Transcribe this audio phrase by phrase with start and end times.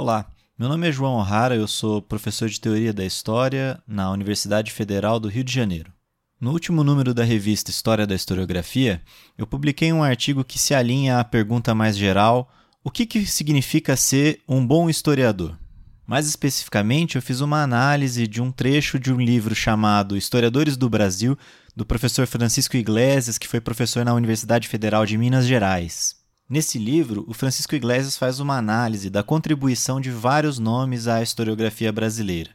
[0.00, 4.70] Olá, meu nome é João O'Hara, eu sou professor de Teoria da História na Universidade
[4.70, 5.92] Federal do Rio de Janeiro.
[6.40, 9.02] No último número da revista História da Historiografia,
[9.36, 12.48] eu publiquei um artigo que se alinha à pergunta mais geral:
[12.84, 15.58] o que, que significa ser um bom historiador?
[16.06, 20.88] Mais especificamente, eu fiz uma análise de um trecho de um livro chamado Historiadores do
[20.88, 21.36] Brasil,
[21.74, 26.14] do professor Francisco Iglesias, que foi professor na Universidade Federal de Minas Gerais.
[26.48, 31.92] Nesse livro, o Francisco Iglesias faz uma análise da contribuição de vários nomes à historiografia
[31.92, 32.50] brasileira,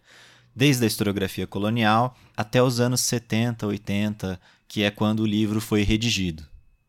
[0.56, 5.84] desde a historiografia colonial até os anos 70, 80, que é quando o livro foi
[5.84, 6.44] redigido.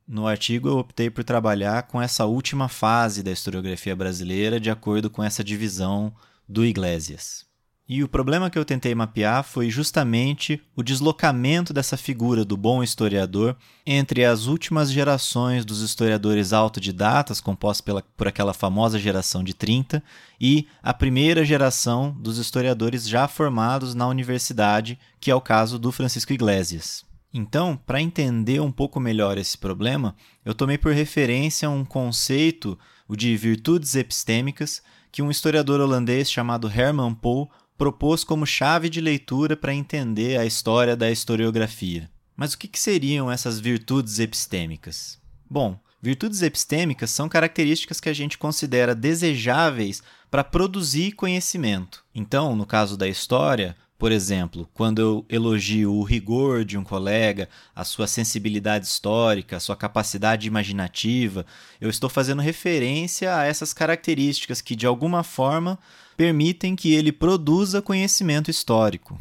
[0.08, 5.10] No artigo, eu optei por trabalhar com essa última fase da historiografia brasileira, de acordo
[5.10, 6.10] com essa divisão
[6.48, 7.44] do Iglesias.
[7.86, 12.82] E o problema que eu tentei mapear foi justamente o deslocamento dessa figura do bom
[12.82, 19.52] historiador entre as últimas gerações dos historiadores autodidatas, compostos pela, por aquela famosa geração de
[19.52, 20.02] 30,
[20.40, 25.92] e a primeira geração dos historiadores já formados na universidade, que é o caso do
[25.92, 27.04] Francisco Iglesias.
[27.34, 33.14] Então, para entender um pouco melhor esse problema, eu tomei por referência um conceito, o
[33.14, 34.80] de virtudes epistêmicas,
[35.12, 40.46] que um historiador holandês chamado Herman Pohl propôs como chave de leitura para entender a
[40.46, 42.10] história da historiografia.
[42.36, 45.20] Mas o que, que seriam essas virtudes epistêmicas?
[45.48, 52.04] Bom, virtudes epistêmicas são características que a gente considera desejáveis para produzir conhecimento.
[52.14, 57.48] Então, no caso da história, por exemplo, quando eu elogio o rigor de um colega,
[57.74, 61.46] a sua sensibilidade histórica, a sua capacidade imaginativa,
[61.80, 65.78] eu estou fazendo referência a essas características que, de alguma forma,
[66.18, 69.18] permitem que ele produza conhecimento histórico.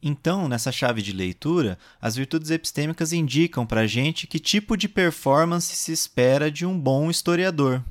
[0.00, 4.88] Então, nessa chave de leitura, as virtudes epistêmicas indicam para a gente que tipo de
[4.88, 7.82] performance se espera de um bom historiador.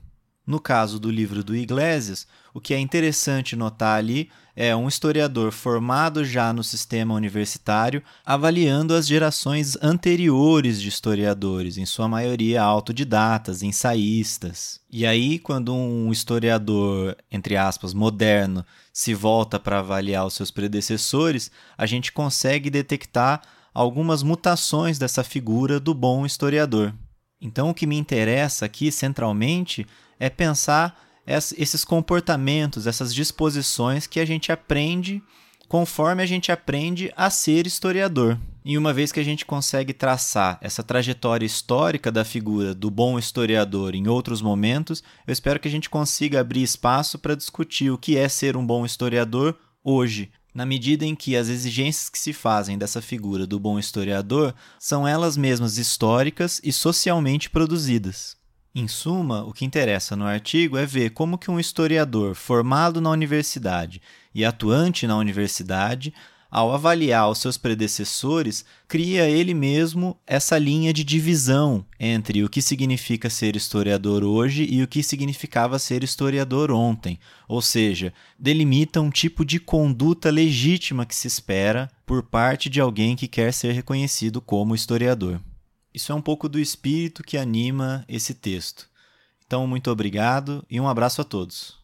[0.50, 5.52] No caso do livro do Iglesias, o que é interessante notar ali é um historiador
[5.52, 13.62] formado já no sistema universitário avaliando as gerações anteriores de historiadores, em sua maioria autodidatas,
[13.62, 14.82] ensaístas.
[14.92, 21.52] E aí, quando um historiador, entre aspas, moderno, se volta para avaliar os seus predecessores,
[21.78, 26.92] a gente consegue detectar algumas mutações dessa figura do bom historiador.
[27.42, 29.86] Então, o que me interessa aqui centralmente
[30.20, 35.22] é pensar esses comportamentos, essas disposições que a gente aprende
[35.68, 38.38] conforme a gente aprende a ser historiador.
[38.66, 43.20] E uma vez que a gente consegue traçar essa trajetória histórica da figura do bom
[43.20, 47.98] historiador em outros momentos, eu espero que a gente consiga abrir espaço para discutir o
[47.98, 52.34] que é ser um bom historiador hoje, na medida em que as exigências que se
[52.34, 58.38] fazem dessa figura do bom historiador são elas mesmas históricas e socialmente produzidas.
[58.74, 63.10] Em suma, o que interessa no artigo é ver como que um historiador formado na
[63.10, 64.02] universidade
[64.34, 66.14] e atuante na universidade,
[66.52, 72.62] ao avaliar os seus predecessores, cria ele mesmo essa linha de divisão entre o que
[72.62, 79.12] significa ser historiador hoje e o que significava ser historiador ontem, ou seja, delimita um
[79.12, 84.42] tipo de conduta legítima que se espera por parte de alguém que quer ser reconhecido
[84.42, 85.40] como historiador.
[85.94, 88.88] Isso é um pouco do espírito que anima esse texto.
[89.46, 91.79] Então, muito obrigado e um abraço a todos.